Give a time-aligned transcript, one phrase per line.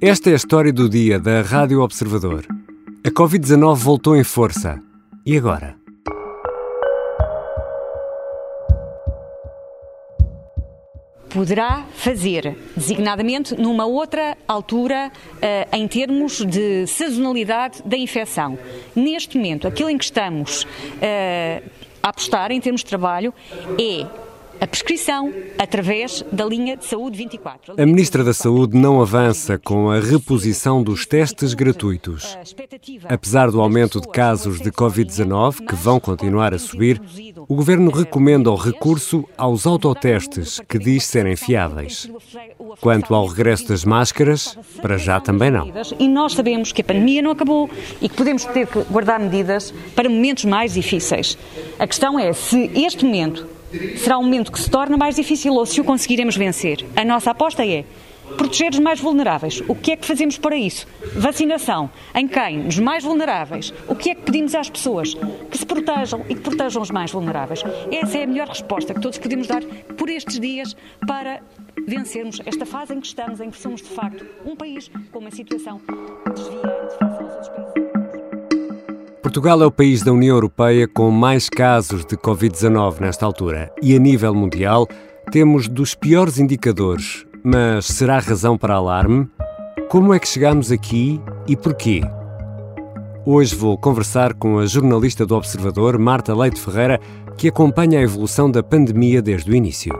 [0.00, 2.46] Esta é a história do dia da Rádio Observador.
[3.04, 4.80] A Covid-19 voltou em força.
[5.26, 5.76] E agora?
[11.28, 18.58] poderá fazer, designadamente numa outra altura uh, em termos de sazonalidade da infecção.
[18.96, 21.70] Neste momento, aquilo em que estamos uh,
[22.02, 23.34] a apostar em termos de trabalho
[23.78, 24.06] é
[24.60, 27.74] a prescrição através da linha de saúde 24.
[27.80, 32.36] A Ministra da Saúde não avança com a reposição dos testes gratuitos.
[33.04, 37.00] Apesar do aumento de casos de Covid-19, que vão continuar a subir,
[37.48, 42.10] o Governo recomenda o recurso aos autotestes, que diz serem fiáveis.
[42.80, 45.72] Quanto ao regresso das máscaras, para já também não.
[45.98, 49.72] E nós sabemos que a pandemia não acabou e que podemos ter que guardar medidas
[49.94, 51.38] para momentos mais difíceis.
[51.78, 53.57] A questão é se este momento
[53.96, 56.84] será um momento que se torna mais difícil ou se o conseguiremos vencer.
[56.96, 57.84] A nossa aposta é
[58.36, 59.62] proteger os mais vulneráveis.
[59.66, 60.86] O que é que fazemos para isso?
[61.16, 61.90] Vacinação.
[62.14, 62.58] Em quem?
[62.58, 63.72] Nos mais vulneráveis.
[63.86, 65.14] O que é que pedimos às pessoas?
[65.50, 67.62] Que se protejam e que protejam os mais vulneráveis.
[67.90, 69.62] Essa é a melhor resposta que todos podemos dar
[69.96, 71.40] por estes dias para
[71.86, 75.30] vencermos esta fase em que estamos, em que somos de facto um país com uma
[75.30, 75.80] situação
[76.34, 77.87] desviante face aos outros países.
[79.22, 83.94] Portugal é o país da União Europeia com mais casos de Covid-19 nesta altura e,
[83.94, 84.86] a nível mundial,
[85.32, 87.26] temos dos piores indicadores.
[87.42, 89.28] Mas será razão para alarme?
[89.88, 92.00] Como é que chegamos aqui e porquê?
[93.26, 97.00] Hoje vou conversar com a jornalista do Observador, Marta Leite Ferreira,
[97.36, 99.92] que acompanha a evolução da pandemia desde o início.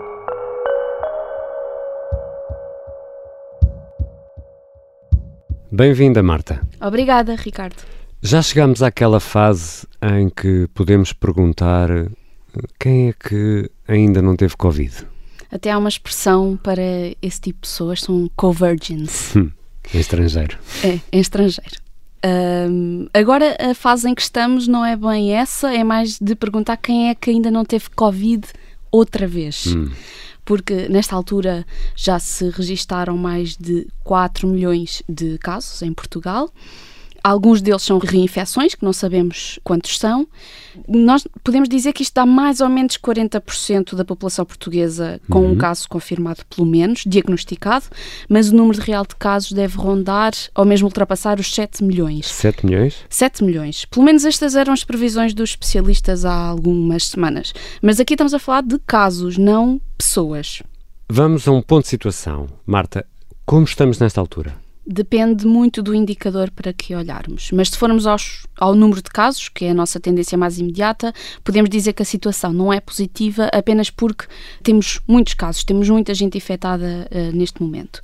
[5.70, 6.60] Bem-vinda, Marta.
[6.80, 7.97] Obrigada, Ricardo.
[8.20, 11.88] Já chegamos àquela fase em que podemos perguntar
[12.78, 15.06] quem é que ainda não teve Covid?
[15.50, 16.82] Até há uma expressão para
[17.22, 19.36] esse tipo de pessoas, são covirgins.
[19.36, 19.50] Hum,
[19.94, 20.58] em estrangeiro.
[20.82, 21.76] É, em estrangeiro.
[22.26, 26.76] Um, agora a fase em que estamos não é bem essa, é mais de perguntar
[26.76, 28.48] quem é que ainda não teve Covid
[28.90, 29.68] outra vez.
[29.68, 29.92] Hum.
[30.44, 31.64] Porque nesta altura
[31.94, 36.50] já se registaram mais de 4 milhões de casos em Portugal
[37.28, 40.26] Alguns deles são reinfecções, que não sabemos quantos são.
[40.88, 45.52] Nós podemos dizer que isto dá mais ou menos 40% da população portuguesa com uhum.
[45.52, 47.84] um caso confirmado, pelo menos, diagnosticado,
[48.30, 52.26] mas o número real de casos deve rondar ou mesmo ultrapassar os 7 milhões.
[52.28, 52.96] 7 milhões?
[53.10, 53.84] 7 milhões.
[53.84, 57.52] Pelo menos estas eram as previsões dos especialistas há algumas semanas.
[57.82, 60.62] Mas aqui estamos a falar de casos, não pessoas.
[61.10, 62.46] Vamos a um ponto de situação.
[62.64, 63.04] Marta,
[63.44, 64.67] como estamos nesta altura?
[64.88, 67.50] Depende muito do indicador para que olharmos.
[67.52, 71.12] Mas se formos aos, ao número de casos, que é a nossa tendência mais imediata,
[71.44, 74.24] podemos dizer que a situação não é positiva apenas porque
[74.62, 78.00] temos muitos casos, temos muita gente infectada uh, neste momento.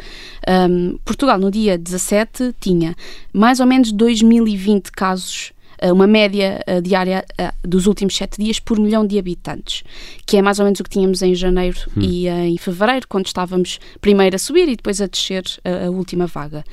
[0.47, 2.94] Um, Portugal, no dia 17, tinha
[3.33, 5.55] mais ou menos 2020 casos
[5.93, 9.83] uma média eh, diária eh, dos últimos sete dias por milhão de habitantes,
[10.27, 12.00] que é mais ou menos o que tínhamos em janeiro hum.
[12.00, 16.27] e em fevereiro, quando estávamos primeiro a subir e depois a descer a, a, última
[16.27, 16.65] vaga.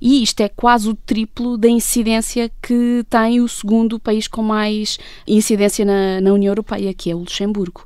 [0.00, 4.98] E isto é quase o triplo da incidência que tem o segundo país com mais
[5.26, 7.84] incidência na, na União Europeia, que é o Luxemburgo.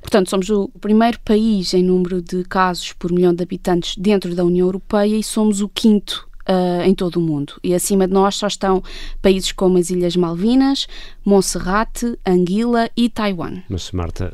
[0.00, 4.44] Portanto, somos o primeiro país em número de casos por milhão de habitantes dentro da
[4.44, 7.54] União Europeia e somos o quinto uh, em todo o mundo.
[7.62, 8.82] E acima de nós só estão
[9.20, 10.86] países como as Ilhas Malvinas,
[11.24, 13.62] Monserrate, Anguila e Taiwan.
[13.68, 14.32] Mas, Marta,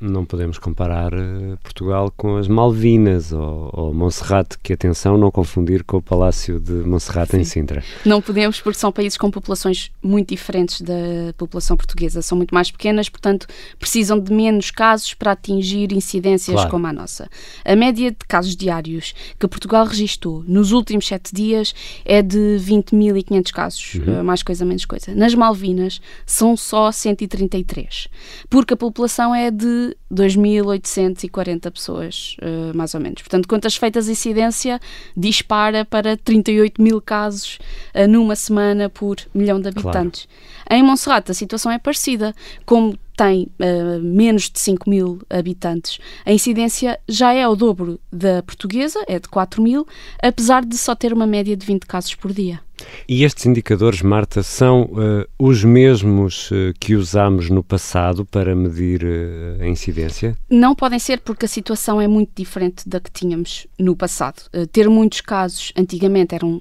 [0.00, 5.82] não podemos comparar uh, Portugal com as Malvinas ou, ou Monserrate, que atenção, não confundir
[5.84, 7.38] com o Palácio de Monserrate Sim.
[7.38, 7.84] em Sintra.
[8.04, 10.94] Não podemos, porque são países com populações muito diferentes da
[11.36, 13.46] população portuguesa, são muito mais pequenas, portanto
[13.78, 16.70] precisam de menos casos para atingir incidências claro.
[16.70, 17.28] como a nossa.
[17.64, 23.52] A média de casos diários que Portugal registrou nos últimos sete dias é de 20.500
[23.52, 24.18] casos, uhum.
[24.18, 25.14] Eh, mais coisa, menos coisa.
[25.14, 28.08] Nas Malvinas são só 133,
[28.48, 33.22] porque a população é de 2.840 pessoas, uh, mais ou menos.
[33.22, 34.80] Portanto, contas feitas incidência
[35.16, 37.58] dispara para 38 mil casos
[37.94, 40.26] uh, numa semana por milhão de habitantes.
[40.66, 40.82] Claro.
[40.82, 42.34] Em Monserrate a situação é parecida.
[42.64, 48.44] Como tem uh, menos de 5 mil habitantes, a incidência já é o dobro da
[48.44, 49.84] portuguesa, é de 4 mil,
[50.22, 52.60] apesar de só ter uma média de 20 casos por dia.
[53.08, 59.02] E estes indicadores, Marta, são uh, os mesmos uh, que usámos no passado para medir
[59.02, 60.36] uh, a incidência?
[60.48, 64.42] Não podem ser, porque a situação é muito diferente da que tínhamos no passado.
[64.70, 66.60] ter muitos casos, antigamente, eram um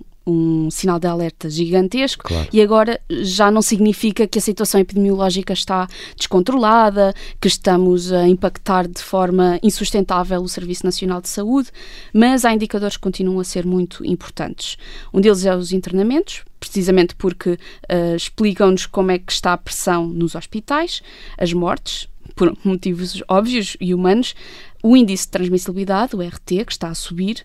[0.70, 2.48] sinal de alerta gigantesco claro.
[2.52, 8.88] e agora já não significa que a situação epidemiológica está descontrolada, que estamos a impactar
[8.88, 11.70] de forma insustentável o Serviço Nacional de Saúde,
[12.14, 14.78] mas há indicadores que continuam a ser muito importantes.
[15.14, 20.08] Um deles é os internamentos, precisamente porque uh, explicam-nos como é que está a pressão
[20.08, 21.02] nos hospitais,
[21.38, 24.36] as mortes, por motivos óbvios e humanos,
[24.84, 27.44] o índice de transmissibilidade, o RT, que está a subir,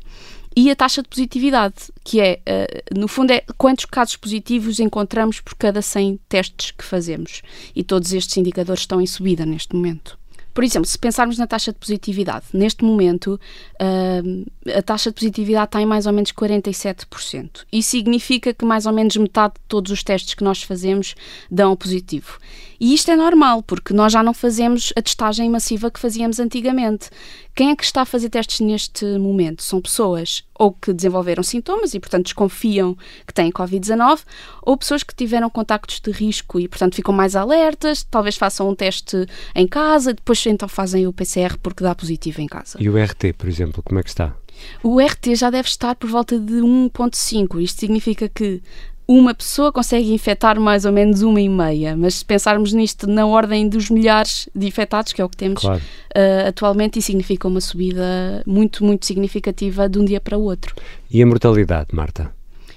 [0.57, 5.41] e a taxa de positividade, que é, uh, no fundo, é quantos casos positivos encontramos
[5.41, 7.43] por cada 100 testes que fazemos.
[7.75, 10.19] E todos estes indicadores estão em subida neste momento.
[10.55, 13.41] Por exemplo, se pensarmos na taxa de positividade, neste momento
[13.81, 14.45] uh,
[14.75, 17.65] a taxa de positividade está em mais ou menos 47%.
[17.73, 21.15] Isso significa que mais ou menos metade de todos os testes que nós fazemos
[21.51, 22.39] dão positivo.
[22.79, 27.11] E isto é normal, porque nós já não fazemos a testagem massiva que fazíamos antigamente.
[27.55, 29.63] Quem é que está a fazer testes neste momento?
[29.63, 34.23] São pessoas ou que desenvolveram sintomas e, portanto, desconfiam que têm Covid-19,
[34.63, 38.75] ou pessoas que tiveram contactos de risco e, portanto, ficam mais alertas, talvez façam um
[38.75, 42.79] teste em casa, depois então fazem o PCR porque dá positivo em casa.
[42.81, 44.35] E o RT, por exemplo, como é que está?
[44.83, 47.61] O RT já deve estar por volta de 1.5.
[47.61, 48.63] Isto significa que
[49.07, 53.27] uma pessoa consegue infectar mais ou menos uma e meia, mas se pensarmos nisto na
[53.27, 55.81] ordem dos milhares de infectados, que é o que temos claro.
[55.81, 60.75] uh, atualmente, isso significa uma subida muito, muito significativa de um dia para o outro.
[61.11, 62.33] E a mortalidade, Marta?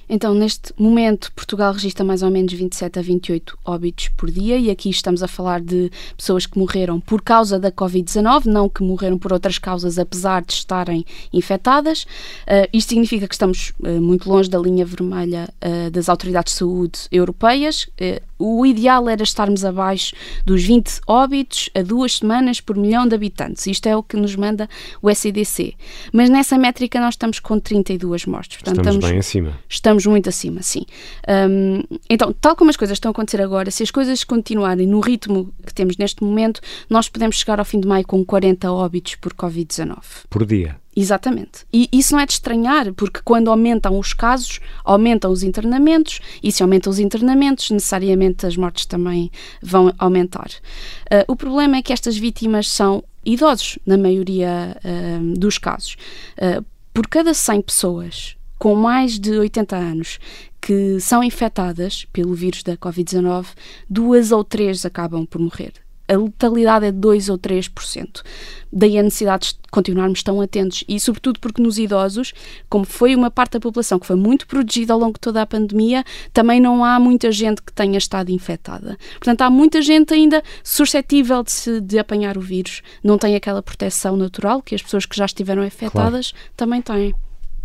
[0.07, 4.69] Então, neste momento, Portugal registra mais ou menos 27 a 28 óbitos por dia, e
[4.69, 9.18] aqui estamos a falar de pessoas que morreram por causa da Covid-19, não que morreram
[9.18, 12.04] por outras causas, apesar de estarem infectadas.
[12.44, 16.60] Uh, isto significa que estamos uh, muito longe da linha vermelha uh, das autoridades de
[16.60, 17.88] saúde europeias.
[18.38, 20.13] o ideal era estarmos abaixo
[20.46, 23.66] dos 20 óbitos a duas semanas por milhão de habitantes.
[23.66, 24.69] Isto é o que nos manda
[25.01, 25.74] o SEDC.
[26.12, 28.58] Mas nessa métrica nós estamos com 32 mortes.
[28.58, 29.60] Portanto, estamos, estamos bem acima.
[29.69, 30.86] Estamos estamos muito acima, sim.
[31.27, 35.00] Um, então, tal como as coisas estão a acontecer agora, se as coisas continuarem no
[35.00, 39.15] ritmo que temos neste momento, nós podemos chegar ao fim de maio com 40 óbitos
[39.15, 39.97] por Covid-19.
[40.30, 40.77] Por dia?
[40.95, 41.65] Exatamente.
[41.74, 46.51] E isso não é de estranhar, porque quando aumentam os casos, aumentam os internamentos, e
[46.51, 49.30] se aumentam os internamentos, necessariamente as mortes também
[49.62, 50.50] vão aumentar.
[51.12, 55.98] Uh, o problema é que estas vítimas são idosos, na maioria uh, dos casos.
[56.38, 56.63] Uh,
[56.94, 60.17] por cada 100 pessoas com mais de 80 anos
[60.59, 63.45] que são infectadas pelo vírus da Covid-19,
[63.88, 65.71] duas ou três acabam por morrer.
[66.07, 68.23] A letalidade é de 2 ou 3%.
[68.73, 72.33] Daí a necessidade de continuarmos tão atentos e, sobretudo, porque nos idosos,
[72.67, 75.45] como foi uma parte da população que foi muito protegida ao longo de toda a
[75.45, 76.03] pandemia,
[76.33, 78.97] também não há muita gente que tenha estado infectada.
[79.19, 82.81] Portanto, há muita gente ainda suscetível de, se, de apanhar o vírus.
[83.03, 86.53] Não tem aquela proteção natural que as pessoas que já estiveram infectadas claro.
[86.57, 87.13] também têm.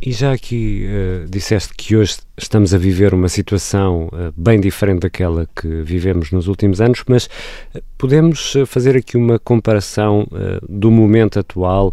[0.02, 5.00] E já aqui uh, disseste que hoje estamos a viver uma situação uh, bem diferente
[5.00, 10.26] daquela que vivemos nos últimos anos, mas uh, podemos fazer aqui uma comparação
[10.66, 11.92] do momento atual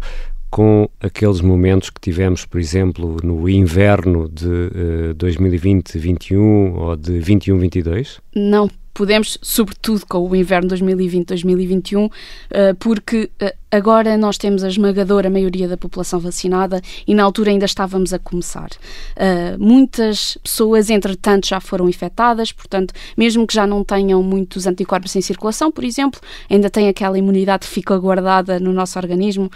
[0.50, 8.20] com aqueles momentos que tivemos, por exemplo, no inverno de 2020-21 ou de 21-22?
[8.34, 12.10] Não, podemos, sobretudo com o inverno 2020-2021,
[12.50, 17.52] eh, porque eh, agora nós temos a esmagadora maioria da população vacinada e na altura
[17.52, 18.70] ainda estávamos a começar.
[19.14, 25.14] Eh, muitas pessoas, entretanto, já foram infectadas, portanto, mesmo que já não tenham muitos anticorpos
[25.14, 26.20] em circulação, por exemplo,
[26.50, 29.48] ainda tem aquela imunidade que fica guardada no nosso organismo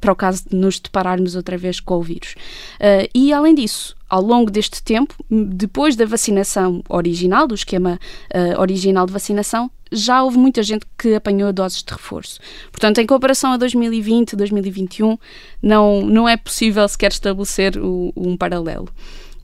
[0.00, 2.34] para o caso de nos depararmos outra vez com o vírus.
[3.14, 7.98] E, além disso, ao longo deste tempo, depois da vacinação original, do esquema
[8.34, 12.40] uh, original de vacinação, já houve muita gente que apanhou doses de reforço.
[12.70, 15.16] Portanto, em comparação a 2020, 2021,
[15.62, 18.88] não, não é possível sequer estabelecer o, um paralelo.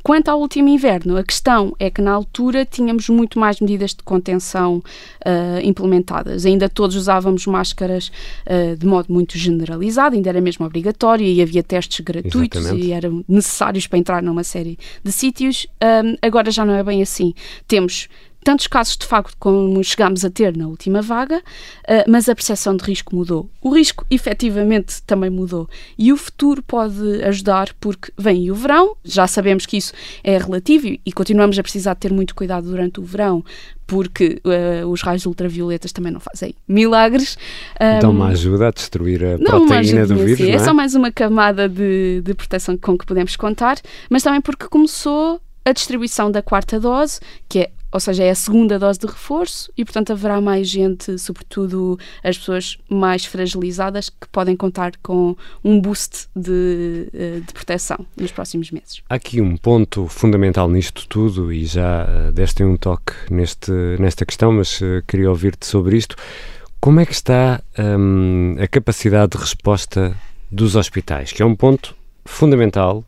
[0.02, 4.02] Quanto ao último inverno, a questão é que na altura tínhamos muito mais medidas de
[4.02, 6.47] contenção uh, implementadas.
[6.47, 8.11] Ainda todos usávamos máscaras
[8.47, 12.87] uh, de modo muito generalizado, ainda era mesmo obrigatório e havia testes gratuitos Exatamente.
[12.87, 15.64] e eram necessários para entrar numa série de sítios.
[15.83, 17.35] Uh, agora já não é bem assim.
[17.69, 18.09] Temos
[18.42, 21.42] tantos casos de facto como chegámos a ter na última vaga,
[21.87, 23.49] eh, mas a percepção de risco mudou.
[23.61, 25.68] O risco efetivamente também mudou
[25.99, 29.92] e o futuro pode ajudar porque vem o verão, já sabemos que isso
[30.25, 33.44] é relativo e continuamos a precisar ter muito cuidado durante o verão
[33.87, 37.37] porque uh, os raios ultravioletas também não fazem milagres.
[37.80, 40.50] Um, Dão uma ajuda a destruir a proteína do vírus, é?
[40.50, 40.59] é?
[40.61, 43.78] só mais uma camada de, de proteção com que podemos contar,
[44.09, 47.18] mas também porque começou a distribuição da quarta dose,
[47.49, 51.18] que é ou seja, é a segunda dose de reforço e, portanto, haverá mais gente,
[51.18, 58.06] sobretudo as pessoas mais fragilizadas, que podem contar com um boost de, eh, de proteção
[58.16, 59.02] nos próximos meses.
[59.09, 64.25] Há aqui um ponto fundamental nisto tudo e já uh, deste um toque neste, nesta
[64.25, 66.16] questão, mas uh, queria ouvir-te sobre isto.
[66.80, 70.16] Como é que está um, a capacidade de resposta
[70.50, 71.94] dos hospitais, que é um ponto
[72.25, 73.04] fundamental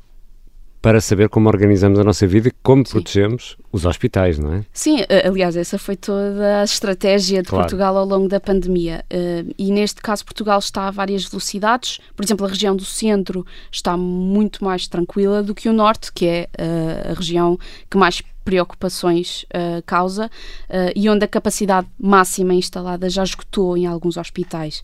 [0.83, 2.95] para saber como organizamos a nossa vida e como Sim.
[2.95, 4.65] protegemos os hospitais, não é?
[4.73, 7.65] Sim, aliás, essa foi toda a estratégia de claro.
[7.65, 9.05] Portugal ao longo da pandemia.
[9.09, 12.01] Eh, e neste caso, Portugal está a várias velocidades.
[12.17, 16.27] Por exemplo, a região do centro está muito mais tranquila do que o norte, que
[16.27, 17.57] é eh, a região
[17.89, 23.87] que mais preocupações uh, causa uh, e onde a capacidade máxima instalada já esgotou em
[23.87, 24.83] alguns hospitais.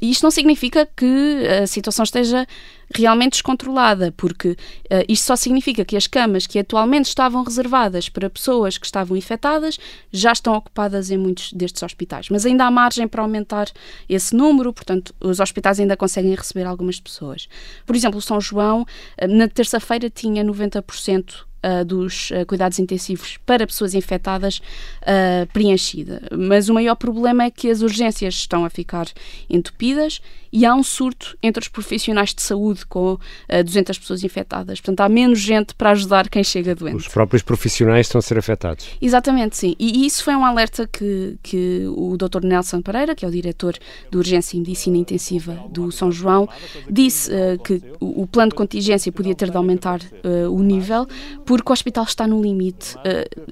[0.00, 2.46] Isto não significa que a situação esteja
[2.94, 8.28] realmente descontrolada, porque uh, isto só significa que as camas que atualmente estavam reservadas para
[8.28, 9.78] pessoas que estavam infectadas
[10.10, 12.28] já estão ocupadas em muitos destes hospitais.
[12.28, 13.68] Mas ainda há margem para aumentar
[14.08, 17.48] esse número, portanto, os hospitais ainda conseguem receber algumas pessoas.
[17.86, 18.86] Por exemplo, o São João,
[19.28, 24.60] na terça-feira, tinha 90% uh, dos uh, cuidados intensivos para pessoas infectadas
[25.02, 26.22] uh, preenchida.
[26.36, 29.06] Mas o maior problema é que as urgências estão a ficar
[29.48, 30.20] entupidas
[30.52, 34.80] e há um surto entre os profissionais de saúde com uh, 200 pessoas infectadas.
[34.80, 36.96] Portanto, há menos gente para ajudar quem chega doente.
[36.96, 38.88] Os próprios profissionais estão a ser afetados.
[39.00, 39.74] Exatamente, sim.
[39.78, 42.44] E isso foi um alerta que, que o Dr.
[42.44, 43.74] Nelson Pereira, que é o diretor
[44.10, 46.48] de Urgência e Medicina Intensiva do São João,
[46.88, 51.06] disse uh, que o, o, plano de contingência podia ter de aumentar uh, o nível,
[51.44, 52.96] porque o hospital está no limite,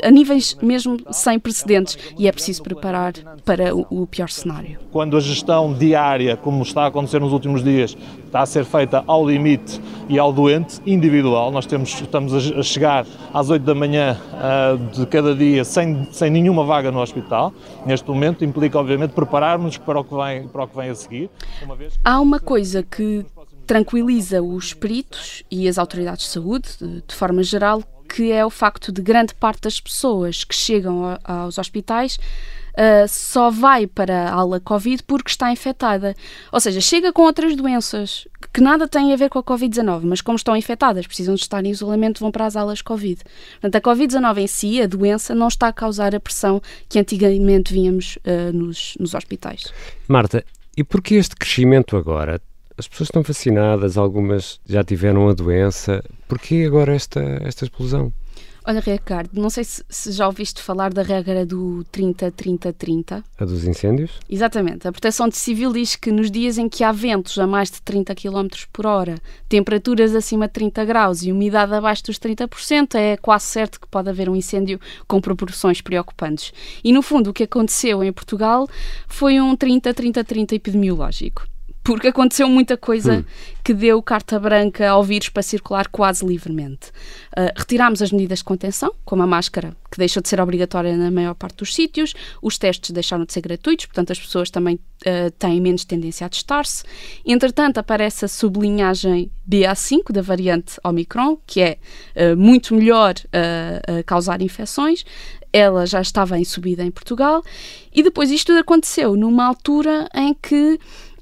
[0.02, 3.12] a níveis mesmo sem precedentes, e é preciso preparar
[3.44, 4.78] para o, o pior cenário.
[4.90, 7.96] Quando a gestão diária, como está a acontecer nos últimos dias
[8.28, 11.50] está a ser feita ao limite e ao doente individual.
[11.50, 16.30] Nós temos, estamos a chegar às 8 da manhã uh, de cada dia sem, sem
[16.30, 17.52] nenhuma vaga no hospital.
[17.84, 21.30] Neste momento implica, obviamente, prepararmos para o que vem, para o que vem a seguir.
[21.62, 21.88] Uma que...
[22.04, 23.26] Há uma coisa que
[23.66, 28.50] tranquiliza os peritos e as autoridades de saúde, de, de forma geral, que é o
[28.50, 32.18] facto de grande parte das pessoas que chegam aos hospitais
[32.78, 36.14] uh, só vai para a ala Covid porque está infectada.
[36.52, 38.26] Ou seja, chega com outras doenças
[38.58, 41.64] que nada têm a ver com a Covid-19, mas como estão infectadas, precisam de estar
[41.64, 43.22] em isolamento, vão para as alas Covid.
[43.60, 47.72] Portanto, a Covid-19 em si, a doença, não está a causar a pressão que antigamente
[47.72, 49.72] víamos uh, nos, nos hospitais.
[50.08, 50.44] Marta,
[50.76, 52.42] e por que este crescimento agora?
[52.76, 56.02] As pessoas estão vacinadas, algumas já tiveram a doença.
[56.26, 58.12] Por que agora esta, esta explosão?
[58.68, 63.24] Olha, Ricardo, não sei se, se, já ouviste falar da regra do 30-30-30.
[63.38, 64.20] A dos incêndios?
[64.28, 64.86] Exatamente.
[64.86, 68.14] A Proteção Civil diz que nos dias em que há ventos a mais de 30
[68.14, 69.14] km por hora,
[69.48, 74.10] temperaturas acima de 30 graus e umidade abaixo dos 30%, é quase certo que pode
[74.10, 76.52] haver um incêndio com proporções preocupantes.
[76.84, 78.68] E, no fundo, o que aconteceu em Portugal
[79.06, 81.48] foi um 30-30-30 epidemiológico
[81.88, 83.24] porque aconteceu muita coisa hum.
[83.64, 86.88] que deu carta branca ao vírus para circular quase livremente.
[87.30, 91.10] Uh, retirámos as medidas de contenção, como a máscara, que deixou de ser obrigatória na
[91.10, 95.30] maior parte dos sítios, os testes deixaram de ser gratuitos, portanto as pessoas também uh,
[95.38, 96.84] têm menos tendência a testar-se.
[97.24, 101.78] Entretanto, aparece a sublinhagem BA5 da variante Omicron, que é
[102.14, 105.06] uh, muito melhor a causar infecções
[105.52, 107.42] ela já estava em subida em Portugal
[107.92, 110.78] e depois isto aconteceu numa altura em que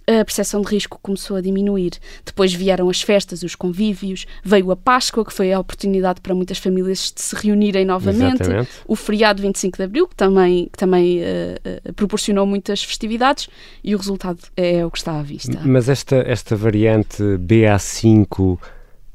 [0.06, 1.92] a percepção de risco começou a diminuir.
[2.24, 6.58] Depois vieram as festas, os convívios, veio a Páscoa, que foi a oportunidade para muitas
[6.58, 8.70] famílias de se reunirem novamente, Exatamente.
[8.86, 13.48] o feriado 25 de Abril, que também, que também uh, uh, proporcionou muitas festividades,
[13.82, 15.60] e o resultado é o que está à vista.
[15.64, 18.58] Mas esta, esta variante BA5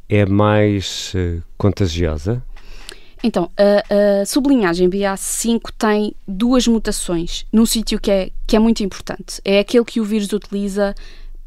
[0.10, 2.44] é mais uh, contagiosa?
[3.24, 8.84] Então, a, a sublinhagem BA5 tem duas mutações num sítio que é, que é muito
[8.84, 9.40] importante.
[9.46, 10.96] É aquele que o vírus utiliza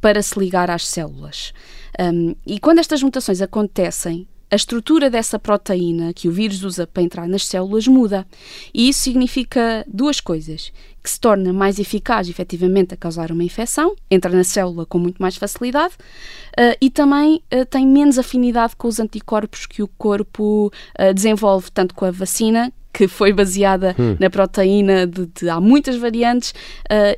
[0.00, 1.52] para se ligar às células.
[1.99, 7.02] Um, e quando estas mutações acontecem, a estrutura dessa proteína que o vírus usa para
[7.02, 8.26] entrar nas células muda.
[8.72, 10.72] E isso significa duas coisas:
[11.04, 15.20] que se torna mais eficaz, efetivamente, a causar uma infecção, entra na célula com muito
[15.20, 20.72] mais facilidade uh, e também uh, tem menos afinidade com os anticorpos que o corpo
[20.98, 24.16] uh, desenvolve, tanto com a vacina que foi baseada hum.
[24.20, 26.54] na proteína de, de, há muitas variantes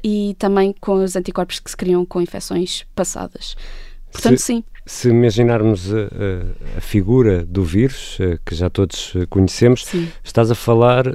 [0.03, 3.55] e também com os anticorpos que se criam com infecções passadas.
[4.11, 4.65] Portanto, se, sim.
[4.87, 10.09] Se imaginarmos a, a, a figura do vírus, uh, que já todos conhecemos, sim.
[10.23, 11.13] estás a falar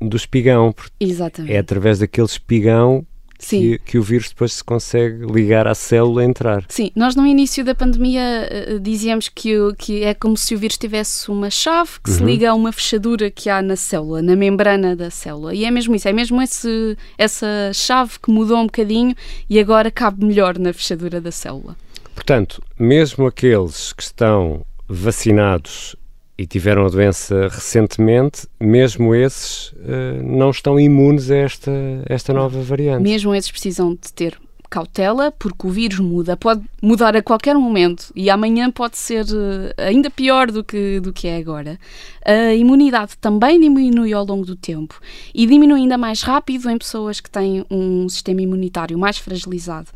[0.00, 0.74] do espigão.
[0.98, 1.54] Exatamente.
[1.54, 3.06] É através daquele espigão
[3.48, 6.64] que, que, o vírus depois se consegue ligar à célula e entrar.
[6.68, 8.48] Sim, nós no início da pandemia
[8.80, 12.16] dizíamos que, que é como se o vírus tivesse uma chave que uhum.
[12.16, 15.54] se liga a uma fechadura que há na célula, na membrana da célula.
[15.54, 19.14] E é mesmo isso, é mesmo esse, essa chave que mudou um bocadinho
[19.50, 21.76] e agora cabe melhor na fechadura da célula.
[22.14, 25.96] Portanto, mesmo aqueles que estão vacinados
[26.36, 31.72] e tiveram a doença recentemente, mesmo esses uh, não estão imunes a esta,
[32.06, 33.02] esta nova variante.
[33.02, 34.38] Mesmo esses precisam de ter
[34.72, 39.74] cautela, porque o vírus muda, pode mudar a qualquer momento e amanhã pode ser uh,
[39.76, 41.78] ainda pior do que, do que é agora.
[42.24, 44.98] A imunidade também diminui ao longo do tempo
[45.34, 49.88] e diminui ainda mais rápido em pessoas que têm um sistema imunitário mais fragilizado.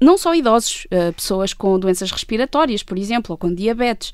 [0.00, 4.10] Não só idosos, uh, pessoas com doenças respiratórias, por exemplo, ou com diabetes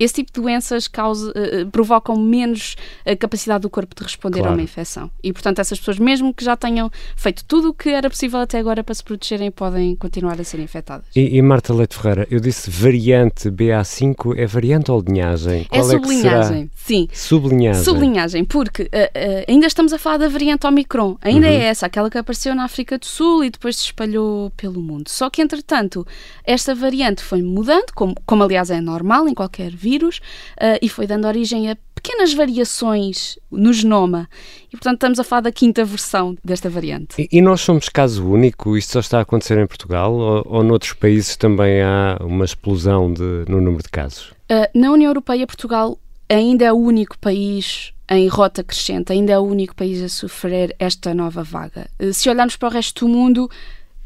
[0.00, 2.74] esse tipo de doenças causa, uh, provocam menos
[3.06, 4.54] a capacidade do corpo de responder claro.
[4.54, 5.10] a uma infecção.
[5.22, 8.58] E, portanto, essas pessoas, mesmo que já tenham feito tudo o que era possível até
[8.58, 11.04] agora para se protegerem, podem continuar a ser infectadas.
[11.14, 15.66] E, e Marta Leite Ferreira, eu disse variante BA5, é variante ou linhagem?
[15.70, 17.08] É Qual é sublinhagem, sim.
[17.12, 17.84] Sublinhagem.
[17.84, 21.18] Sublinhagem, porque uh, uh, ainda estamos a falar da variante Omicron.
[21.20, 21.52] Ainda uhum.
[21.52, 25.08] é essa, aquela que apareceu na África do Sul e depois se espalhou pelo mundo.
[25.08, 26.06] Só que, entretanto,
[26.44, 30.88] esta variante foi mudando, como, como aliás é normal em qualquer vírus, vírus uh, e
[30.88, 34.28] foi dando origem a pequenas variações no genoma.
[34.68, 37.20] E, portanto, estamos a falar da quinta versão desta variante.
[37.20, 38.76] E, e nós somos caso único?
[38.76, 43.12] Isto só está a acontecer em Portugal ou, ou noutros países também há uma explosão
[43.12, 44.30] de, no número de casos?
[44.50, 49.38] Uh, na União Europeia, Portugal ainda é o único país em rota crescente, ainda é
[49.38, 51.88] o único país a sofrer esta nova vaga.
[52.00, 53.50] Uh, se olharmos para o resto do mundo,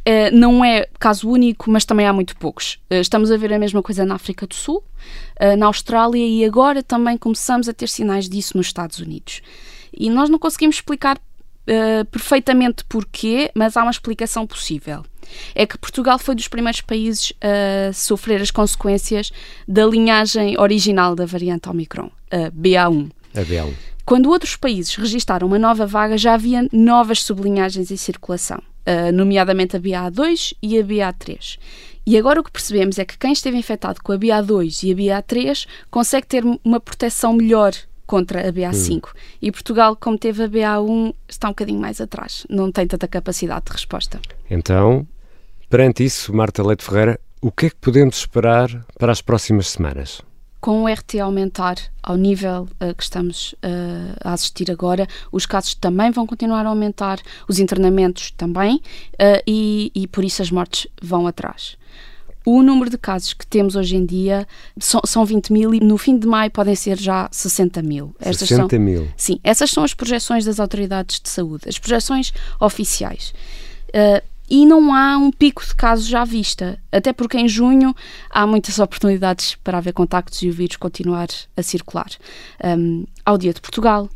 [0.06, 2.78] Uh, não é caso único, mas também há muito poucos.
[2.90, 4.84] Uh, estamos a ver a mesma coisa na África do Sul,
[5.40, 9.40] uh, na Austrália e agora também começamos a ter sinais disso nos Estados Unidos.
[9.96, 11.18] E nós não conseguimos explicar
[12.10, 15.02] perfeitamente porquê, mas há uma explicação possível.
[15.54, 19.32] É que Portugal foi dos primeiros países a sofrer as consequências
[19.66, 23.10] da linhagem original da variante Omicron, a BA1.
[23.34, 23.72] A BA1.
[24.04, 29.76] Quando outros países registaram uma nova vaga, já havia novas sublinhagens em circulação uh, nomeadamente
[29.76, 31.58] a BA2 e a BA3.
[32.06, 35.22] E agora o que percebemos é que quem esteve infectado com a BA2 e a
[35.22, 37.72] BA3 consegue ter uma proteção melhor
[38.06, 39.06] contra a BA5.
[39.06, 39.18] Hum.
[39.40, 42.46] E Portugal, como teve a BA1, está um bocadinho mais atrás.
[42.50, 44.20] Não tem tanta capacidade de resposta.
[44.50, 45.06] Então,
[45.70, 48.68] perante isso, Marta Leite Ferreira, o que é que podemos esperar
[48.98, 50.20] para as próximas semanas?
[50.64, 55.74] Com o RT aumentar ao nível uh, que estamos uh, a assistir agora, os casos
[55.74, 60.86] também vão continuar a aumentar, os internamentos também, uh, e, e, por isso as mortes
[61.02, 61.76] vão atrás.
[62.46, 64.48] O número de casos que temos hoje em dia
[64.80, 68.16] são, são 20 mil e no fim de maio podem ser já 60 mil.
[68.22, 69.06] 60 são, mil?
[69.18, 73.34] Sim, essas são as projeções das autoridades de saúde, as projeções oficiais.
[73.90, 77.94] Uh, e não há um pico de casos já à vista, até porque em junho
[78.30, 82.10] há muitas oportunidades para haver contactos e o vírus continuar a circular.
[82.62, 84.08] Um, ao Dia de Portugal,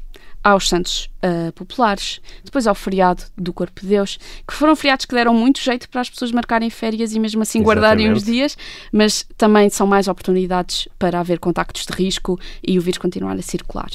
[0.43, 5.14] aos Santos uh, Populares, depois ao feriado do Corpo de Deus, que foram feriados que
[5.14, 7.81] deram muito jeito para as pessoas marcarem férias e mesmo assim Exatamente.
[7.81, 8.57] guardarem uns dias,
[8.93, 13.43] mas também são mais oportunidades para haver contactos de risco e o vírus continuar a
[13.43, 13.91] circular.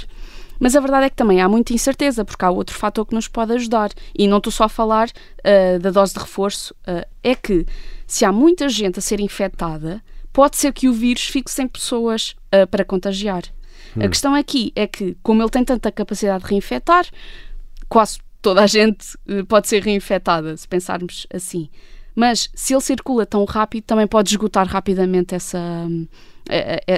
[0.63, 3.27] Mas a verdade é que também há muita incerteza, porque há outro fator que nos
[3.27, 3.91] pode ajudar.
[4.17, 7.65] E não estou só a falar uh, da dose de reforço, uh, é que
[8.07, 12.33] se há muita gente a ser infectada, pode ser que o vírus fique sem pessoas
[12.55, 13.43] uh, para contagiar.
[13.97, 14.05] Hum.
[14.05, 17.07] A questão aqui é que, como ele tem tanta capacidade de reinfectar,
[17.89, 19.17] quase toda a gente
[19.49, 21.69] pode ser reinfetada, se pensarmos assim.
[22.15, 25.59] Mas se ele circula tão rápido, também pode esgotar rapidamente essa,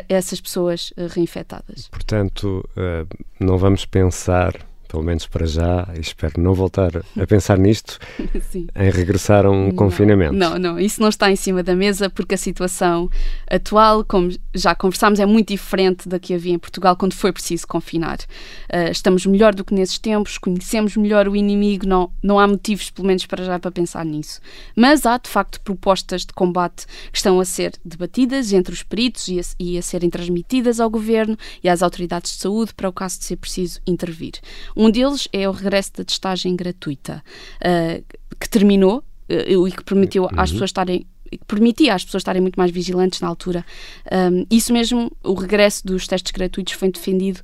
[0.09, 1.87] essas pessoas reinfectadas.
[1.89, 3.05] Portanto, eh,
[3.39, 4.53] não vamos pensar
[4.87, 7.99] pelo menos para já, e espero não voltar a pensar nisto,
[8.75, 10.33] em regressar a um não, confinamento.
[10.33, 13.09] Não, não, isso não está em cima da mesa porque a situação
[13.49, 17.67] atual, como já conversámos, é muito diferente da que havia em Portugal quando foi preciso
[17.67, 18.17] confinar.
[18.71, 22.89] Uh, estamos melhor do que nesses tempos, conhecemos melhor o inimigo, não, não há motivos,
[22.89, 24.39] pelo menos para já, para pensar nisso.
[24.75, 29.27] Mas há, de facto, propostas de combate que estão a ser debatidas entre os peritos
[29.27, 32.93] e a, e a serem transmitidas ao governo e às autoridades de saúde para o
[32.93, 34.33] caso de ser preciso intervir.
[34.75, 37.23] Um deles é o regresso da testagem gratuita,
[37.61, 38.03] uh,
[38.39, 40.29] que terminou uh, e que permitiu uhum.
[40.35, 41.07] às pessoas estarem
[41.47, 43.65] permitia às pessoas estarem muito mais vigilantes na altura.
[44.11, 47.41] Um, isso mesmo, o regresso dos testes gratuitos foi defendido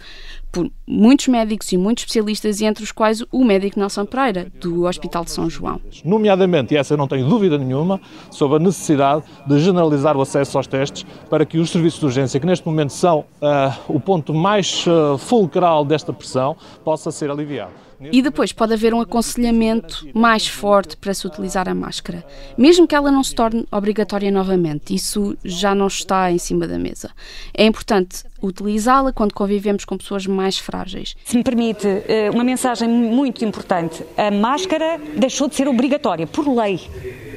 [0.52, 5.24] por muitos médicos e muitos especialistas, entre os quais o médico Nelson Pereira, do Hospital
[5.24, 5.80] de São João.
[6.04, 10.58] Nomeadamente, e essa eu não tenho dúvida nenhuma, sobre a necessidade de generalizar o acesso
[10.58, 13.26] aos testes para que os serviços de urgência, que neste momento são uh,
[13.88, 17.72] o ponto mais uh, fulcral desta pressão, possa ser aliviado.
[18.12, 22.26] E depois pode haver um aconselhamento mais forte para se utilizar a máscara,
[22.58, 24.96] mesmo que ela não se torne obrigatória novamente.
[24.96, 27.12] Isso já não está em cima da mesa.
[27.54, 31.16] É importante utilizá-la quando convivemos com pessoas mais frágeis.
[31.24, 36.48] Se me permite, eh, uma mensagem muito importante: a máscara deixou de ser obrigatória por
[36.48, 36.80] lei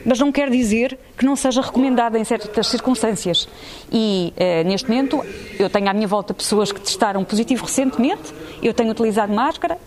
[0.05, 3.49] mas não quer dizer que não seja recomendada em certas circunstâncias.
[3.91, 5.25] E eh, neste momento
[5.59, 9.79] eu tenho à minha volta pessoas que testaram positivo recentemente, eu tenho utilizado máscara,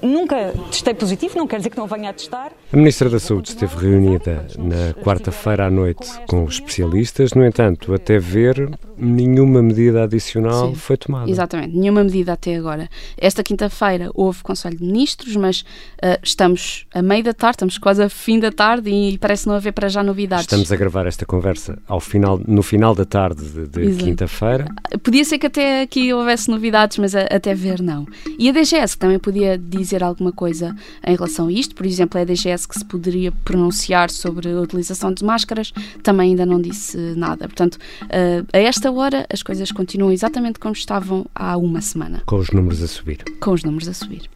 [0.00, 2.52] Nunca testei positivo, não quer dizer que não venha a testar.
[2.72, 7.92] A Ministra da Saúde esteve reunida na quarta-feira à noite com os especialistas, no entanto,
[7.92, 11.28] até ver, nenhuma medida adicional Sim, foi tomada.
[11.28, 12.88] Exatamente, nenhuma medida até agora.
[13.16, 18.02] Esta quinta-feira houve Conselho de Ministros, mas uh, estamos a meio da tarde, estamos quase
[18.02, 20.44] a fim da tarde e parece não haver para já novidades.
[20.44, 24.66] Estamos a gravar esta conversa ao final, no final da tarde de, de quinta-feira.
[25.02, 28.06] Podia ser que até aqui houvesse novidades, mas a, até ver não.
[28.38, 30.74] E a DGS, que também podia dizer alguma coisa
[31.06, 31.74] em relação a isto.
[31.74, 36.30] Por exemplo, é a DGS que se poderia pronunciar sobre a utilização de máscaras, também
[36.30, 37.46] ainda não disse nada.
[37.46, 42.22] Portanto, uh, a esta hora as coisas continuam exatamente como estavam há uma semana.
[42.26, 43.24] Com os números a subir.
[43.40, 44.28] Com os números a subir.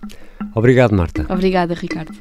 [0.54, 1.26] Obrigado, Marta.
[1.28, 2.14] Obrigada, Ricardo.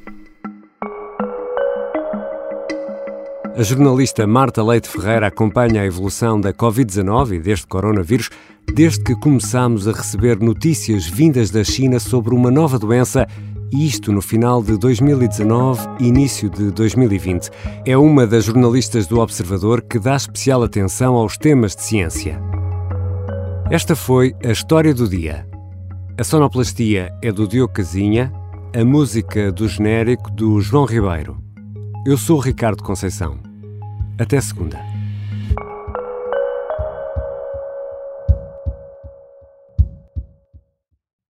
[3.57, 8.29] A jornalista Marta Leite Ferreira acompanha a evolução da Covid-19 e deste coronavírus
[8.75, 13.25] desde que começámos a receber notícias vindas da China sobre uma nova doença
[13.71, 17.49] e isto no final de 2019 e início de 2020.
[17.85, 22.37] É uma das jornalistas do Observador que dá especial atenção aos temas de ciência.
[23.71, 25.47] Esta foi a história do dia.
[26.17, 28.29] A sonoplastia é do Diogo Casinha,
[28.77, 31.37] a música do genérico do João Ribeiro.
[32.05, 33.39] Eu sou o Ricardo Conceição.
[34.19, 34.84] Até segunda.